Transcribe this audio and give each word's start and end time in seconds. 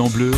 En 0.00 0.08
bleu, 0.08 0.32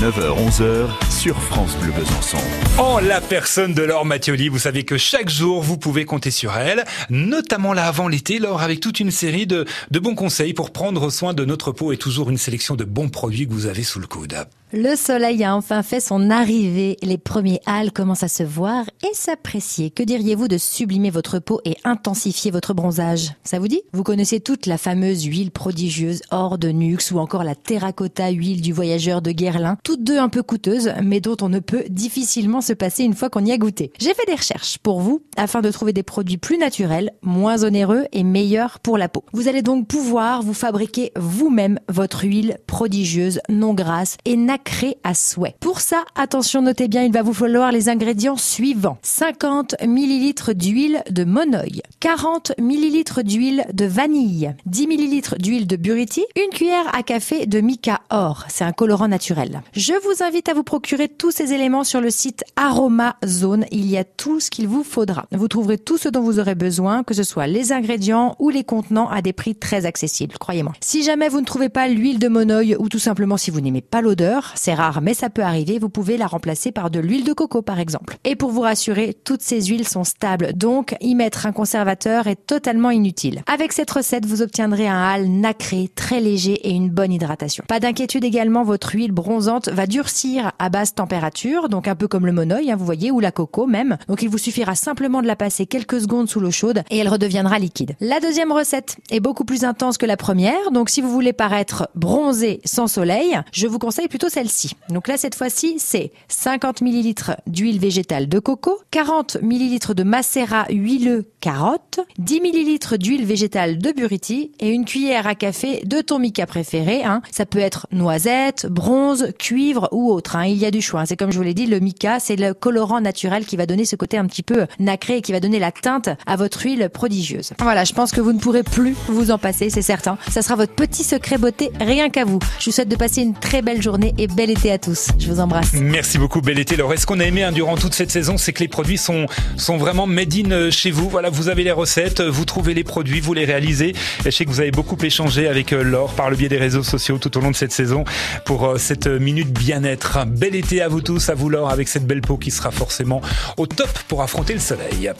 9h-11h 0.00 1.10
sur 1.10 1.36
France 1.42 1.74
Bleu 1.78 1.90
Besançon. 1.90 2.38
Oh, 2.78 3.00
la 3.02 3.20
personne 3.20 3.74
de 3.74 3.82
Laure 3.82 4.04
Mathioli, 4.04 4.48
vous 4.48 4.60
savez 4.60 4.84
que 4.84 4.96
chaque 4.96 5.28
jour, 5.28 5.60
vous 5.60 5.76
pouvez 5.76 6.04
compter 6.04 6.30
sur 6.30 6.56
elle, 6.56 6.84
notamment 7.10 7.72
là 7.72 7.86
avant 7.88 8.06
l'été, 8.06 8.38
Laure, 8.38 8.62
avec 8.62 8.78
toute 8.78 9.00
une 9.00 9.10
série 9.10 9.48
de, 9.48 9.64
de 9.90 9.98
bons 9.98 10.14
conseils 10.14 10.54
pour 10.54 10.70
prendre 10.70 11.10
soin 11.10 11.34
de 11.34 11.44
notre 11.44 11.72
peau 11.72 11.90
et 11.90 11.96
toujours 11.96 12.30
une 12.30 12.38
sélection 12.38 12.76
de 12.76 12.84
bons 12.84 13.08
produits 13.08 13.48
que 13.48 13.52
vous 13.52 13.66
avez 13.66 13.82
sous 13.82 13.98
le 13.98 14.06
coude. 14.06 14.36
Le 14.74 14.96
soleil 14.96 15.44
a 15.44 15.54
enfin 15.54 15.82
fait 15.82 16.00
son 16.00 16.30
arrivée. 16.30 16.96
Les 17.02 17.18
premiers 17.18 17.60
hâles 17.66 17.92
commencent 17.92 18.22
à 18.22 18.28
se 18.28 18.42
voir 18.42 18.86
et 19.02 19.12
s'apprécier. 19.14 19.90
Que 19.90 20.02
diriez-vous 20.02 20.48
de 20.48 20.56
sublimer 20.56 21.10
votre 21.10 21.40
peau 21.40 21.60
et 21.66 21.76
intensifier 21.84 22.50
votre 22.50 22.72
bronzage? 22.72 23.34
Ça 23.44 23.58
vous 23.58 23.68
dit? 23.68 23.82
Vous 23.92 24.02
connaissez 24.02 24.40
toute 24.40 24.64
la 24.64 24.78
fameuse 24.78 25.24
huile 25.24 25.50
prodigieuse 25.50 26.22
Or 26.30 26.56
de 26.56 26.70
Nux 26.70 27.12
ou 27.12 27.18
encore 27.18 27.44
la 27.44 27.54
terracotta 27.54 28.30
huile 28.30 28.62
du 28.62 28.72
voyageur 28.72 29.20
de 29.20 29.30
Guerlain, 29.30 29.76
toutes 29.84 30.04
deux 30.04 30.16
un 30.16 30.30
peu 30.30 30.42
coûteuses, 30.42 30.94
mais 31.02 31.20
dont 31.20 31.36
on 31.42 31.50
ne 31.50 31.58
peut 31.58 31.84
difficilement 31.90 32.62
se 32.62 32.72
passer 32.72 33.04
une 33.04 33.12
fois 33.12 33.28
qu'on 33.28 33.44
y 33.44 33.52
a 33.52 33.58
goûté. 33.58 33.92
J'ai 33.98 34.14
fait 34.14 34.26
des 34.26 34.36
recherches 34.36 34.78
pour 34.78 35.00
vous 35.00 35.20
afin 35.36 35.60
de 35.60 35.70
trouver 35.70 35.92
des 35.92 36.02
produits 36.02 36.38
plus 36.38 36.56
naturels, 36.56 37.12
moins 37.20 37.62
onéreux 37.62 38.06
et 38.12 38.22
meilleurs 38.22 38.78
pour 38.80 38.96
la 38.96 39.10
peau. 39.10 39.22
Vous 39.34 39.48
allez 39.48 39.60
donc 39.60 39.86
pouvoir 39.86 40.42
vous 40.42 40.54
fabriquer 40.54 41.12
vous-même 41.16 41.78
votre 41.90 42.24
huile 42.24 42.56
prodigieuse, 42.66 43.40
non 43.50 43.74
grasse 43.74 44.16
et 44.24 44.36
créé 44.62 44.96
à 45.04 45.14
souhait. 45.14 45.54
Pour 45.60 45.80
ça, 45.80 46.04
attention, 46.14 46.62
notez 46.62 46.88
bien, 46.88 47.02
il 47.02 47.12
va 47.12 47.22
vous 47.22 47.34
falloir 47.34 47.72
les 47.72 47.88
ingrédients 47.88 48.36
suivants. 48.36 48.98
50 49.02 49.74
ml 49.82 50.54
d'huile 50.54 51.02
de 51.10 51.24
monoï, 51.24 51.82
40 52.00 52.52
ml 52.58 53.22
d'huile 53.24 53.66
de 53.72 53.84
vanille, 53.84 54.54
10 54.66 54.86
ml 54.86 55.38
d'huile 55.38 55.66
de 55.66 55.76
buriti, 55.76 56.24
une 56.36 56.50
cuillère 56.50 56.94
à 56.94 57.02
café 57.02 57.46
de 57.46 57.60
mica 57.60 58.00
or, 58.10 58.44
c'est 58.48 58.64
un 58.64 58.72
colorant 58.72 59.08
naturel. 59.08 59.62
Je 59.72 59.92
vous 60.04 60.22
invite 60.22 60.48
à 60.48 60.54
vous 60.54 60.62
procurer 60.62 61.08
tous 61.08 61.30
ces 61.30 61.52
éléments 61.52 61.84
sur 61.84 62.00
le 62.00 62.10
site 62.10 62.44
Aroma 62.56 63.16
Zone. 63.26 63.66
Il 63.70 63.86
y 63.90 63.96
a 63.96 64.04
tout 64.04 64.40
ce 64.40 64.50
qu'il 64.50 64.68
vous 64.68 64.84
faudra. 64.84 65.26
Vous 65.32 65.48
trouverez 65.48 65.78
tout 65.78 65.98
ce 65.98 66.08
dont 66.08 66.22
vous 66.22 66.38
aurez 66.38 66.54
besoin, 66.54 67.02
que 67.02 67.14
ce 67.14 67.22
soit 67.22 67.46
les 67.46 67.72
ingrédients 67.72 68.36
ou 68.38 68.50
les 68.50 68.64
contenants 68.64 69.08
à 69.08 69.22
des 69.22 69.32
prix 69.32 69.54
très 69.54 69.86
accessibles, 69.86 70.36
croyez-moi. 70.38 70.72
Si 70.80 71.02
jamais 71.02 71.28
vous 71.28 71.40
ne 71.40 71.46
trouvez 71.46 71.68
pas 71.68 71.88
l'huile 71.88 72.18
de 72.18 72.28
monoï 72.28 72.76
ou 72.78 72.88
tout 72.88 72.98
simplement 72.98 73.36
si 73.36 73.50
vous 73.50 73.60
n'aimez 73.60 73.80
pas 73.80 74.00
l'odeur, 74.00 74.51
c'est 74.54 74.74
rare, 74.74 75.00
mais 75.02 75.14
ça 75.14 75.30
peut 75.30 75.42
arriver. 75.42 75.78
Vous 75.78 75.88
pouvez 75.88 76.16
la 76.16 76.26
remplacer 76.26 76.72
par 76.72 76.90
de 76.90 77.00
l'huile 77.00 77.24
de 77.24 77.32
coco, 77.32 77.62
par 77.62 77.78
exemple. 77.78 78.16
Et 78.24 78.36
pour 78.36 78.50
vous 78.50 78.60
rassurer, 78.60 79.14
toutes 79.24 79.42
ces 79.42 79.62
huiles 79.62 79.86
sont 79.86 80.04
stables, 80.04 80.52
donc 80.54 80.96
y 81.00 81.14
mettre 81.14 81.46
un 81.46 81.52
conservateur 81.52 82.26
est 82.26 82.46
totalement 82.46 82.90
inutile. 82.90 83.42
Avec 83.46 83.72
cette 83.72 83.90
recette, 83.90 84.26
vous 84.26 84.42
obtiendrez 84.42 84.88
un 84.88 84.96
hâle 84.96 85.28
nacré, 85.28 85.90
très 85.94 86.20
léger 86.20 86.54
et 86.68 86.70
une 86.70 86.90
bonne 86.90 87.12
hydratation. 87.12 87.64
Pas 87.68 87.80
d'inquiétude 87.80 88.24
également, 88.24 88.62
votre 88.62 88.94
huile 88.94 89.12
bronzante 89.12 89.68
va 89.68 89.86
durcir 89.86 90.52
à 90.58 90.68
basse 90.68 90.94
température, 90.94 91.68
donc 91.68 91.88
un 91.88 91.94
peu 91.94 92.08
comme 92.08 92.26
le 92.26 92.32
monoï, 92.32 92.70
hein, 92.70 92.76
vous 92.76 92.84
voyez, 92.84 93.10
ou 93.10 93.20
la 93.20 93.32
coco 93.32 93.66
même. 93.66 93.96
Donc 94.08 94.22
il 94.22 94.28
vous 94.28 94.38
suffira 94.38 94.74
simplement 94.74 95.22
de 95.22 95.26
la 95.26 95.36
passer 95.36 95.66
quelques 95.66 96.00
secondes 96.00 96.28
sous 96.28 96.40
l'eau 96.40 96.50
chaude 96.50 96.82
et 96.90 96.98
elle 96.98 97.08
redeviendra 97.08 97.58
liquide. 97.58 97.96
La 98.00 98.20
deuxième 98.20 98.52
recette 98.52 98.96
est 99.10 99.20
beaucoup 99.20 99.44
plus 99.44 99.64
intense 99.64 99.98
que 99.98 100.06
la 100.06 100.16
première, 100.16 100.70
donc 100.72 100.90
si 100.90 101.00
vous 101.00 101.10
voulez 101.10 101.32
paraître 101.32 101.88
bronzé 101.94 102.60
sans 102.64 102.86
soleil, 102.86 103.38
je 103.52 103.66
vous 103.66 103.78
conseille 103.78 104.08
plutôt 104.08 104.28
celle 104.28 104.41
donc 104.88 105.08
là, 105.08 105.16
cette 105.16 105.34
fois-ci, 105.34 105.76
c'est 105.78 106.12
50 106.28 106.82
ml 106.82 107.36
d'huile 107.46 107.78
végétale 107.78 108.28
de 108.28 108.38
coco, 108.38 108.78
40 108.90 109.38
ml 109.42 109.94
de 109.94 110.02
macérat 110.02 110.66
huileux 110.70 111.26
carotte, 111.40 112.00
10 112.18 112.40
ml 112.40 112.98
d'huile 112.98 113.24
végétale 113.24 113.78
de 113.78 113.92
buriti 113.92 114.52
et 114.60 114.68
une 114.68 114.84
cuillère 114.84 115.26
à 115.26 115.34
café 115.34 115.82
de 115.84 116.00
ton 116.00 116.18
mica 116.18 116.46
préféré. 116.46 117.04
Hein. 117.04 117.22
Ça 117.30 117.46
peut 117.46 117.58
être 117.58 117.86
noisette, 117.92 118.66
bronze, 118.66 119.28
cuivre 119.38 119.88
ou 119.92 120.10
autre. 120.10 120.36
Hein. 120.36 120.46
Il 120.46 120.56
y 120.56 120.66
a 120.66 120.70
du 120.70 120.80
choix. 120.80 121.00
Hein. 121.00 121.06
C'est 121.06 121.16
comme 121.16 121.32
je 121.32 121.36
vous 121.36 121.44
l'ai 121.44 121.54
dit, 121.54 121.66
le 121.66 121.80
mica, 121.80 122.20
c'est 122.20 122.36
le 122.36 122.54
colorant 122.54 123.00
naturel 123.00 123.44
qui 123.44 123.56
va 123.56 123.66
donner 123.66 123.84
ce 123.84 123.96
côté 123.96 124.18
un 124.18 124.26
petit 124.26 124.42
peu 124.42 124.66
nacré 124.78 125.18
et 125.18 125.22
qui 125.22 125.32
va 125.32 125.40
donner 125.40 125.58
la 125.58 125.72
teinte 125.72 126.10
à 126.26 126.36
votre 126.36 126.62
huile 126.62 126.88
prodigieuse. 126.92 127.52
Voilà, 127.58 127.84
je 127.84 127.92
pense 127.92 128.12
que 128.12 128.20
vous 128.20 128.32
ne 128.32 128.38
pourrez 128.38 128.62
plus 128.62 128.94
vous 129.08 129.30
en 129.30 129.38
passer, 129.38 129.70
c'est 129.70 129.82
certain. 129.82 130.18
Ça 130.30 130.42
sera 130.42 130.56
votre 130.56 130.74
petit 130.74 131.04
secret 131.04 131.38
beauté 131.38 131.70
rien 131.80 132.08
qu'à 132.08 132.24
vous. 132.24 132.38
Je 132.58 132.66
vous 132.66 132.72
souhaite 132.72 132.88
de 132.88 132.96
passer 132.96 133.22
une 133.22 133.34
très 133.34 133.62
belle 133.62 133.82
journée 133.82 134.14
et 134.22 134.28
bel 134.28 134.50
été 134.50 134.70
à 134.70 134.78
tous. 134.78 135.08
Je 135.18 135.26
vous 135.26 135.40
embrasse. 135.40 135.72
Merci 135.72 136.16
beaucoup, 136.16 136.40
bel 136.40 136.58
été. 136.58 136.76
Alors, 136.76 136.96
ce 136.96 137.06
qu'on 137.06 137.18
a 137.18 137.24
aimé 137.24 137.42
hein, 137.42 137.50
durant 137.50 137.76
toute 137.76 137.92
cette 137.92 138.12
saison, 138.12 138.38
c'est 138.38 138.52
que 138.52 138.60
les 138.60 138.68
produits 138.68 138.96
sont, 138.96 139.26
sont 139.56 139.76
vraiment 139.76 140.06
made 140.06 140.32
in 140.34 140.50
euh, 140.52 140.70
chez 140.70 140.92
vous? 140.92 141.08
Voilà, 141.08 141.28
vous 141.28 141.48
avez 141.48 141.64
les 141.64 141.72
recettes, 141.72 142.20
vous 142.20 142.44
trouvez 142.44 142.72
les 142.72 142.84
produits, 142.84 143.18
vous 143.20 143.34
les 143.34 143.44
réalisez. 143.44 143.90
Et 143.90 143.96
je 144.26 144.30
sais 144.30 144.44
que 144.44 144.50
vous 144.50 144.60
avez 144.60 144.70
beaucoup 144.70 144.96
échangé 145.02 145.48
avec 145.48 145.72
euh, 145.72 145.82
Laure 145.82 146.14
par 146.14 146.30
le 146.30 146.36
biais 146.36 146.48
des 146.48 146.58
réseaux 146.58 146.84
sociaux 146.84 147.18
tout 147.18 147.36
au 147.36 147.40
long 147.40 147.50
de 147.50 147.56
cette 147.56 147.72
saison 147.72 148.04
pour 148.44 148.66
euh, 148.66 148.78
cette 148.78 149.08
minute 149.08 149.52
bien-être. 149.52 150.24
Bel 150.26 150.54
été 150.54 150.82
à 150.82 150.88
vous 150.88 151.00
tous, 151.00 151.28
à 151.28 151.34
vous 151.34 151.48
Laure, 151.48 151.70
avec 151.70 151.88
cette 151.88 152.06
belle 152.06 152.22
peau 152.22 152.36
qui 152.36 152.52
sera 152.52 152.70
forcément 152.70 153.20
au 153.56 153.66
top 153.66 153.90
pour 154.06 154.22
affronter 154.22 154.54
le 154.54 154.60
soleil. 154.60 155.10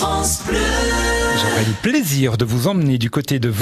J'aurai 0.00 1.64
le 1.66 1.72
plaisir 1.82 2.36
de 2.36 2.44
vous 2.44 2.68
emmener 2.68 2.98
du 2.98 3.10
côté 3.10 3.38
de 3.38 3.48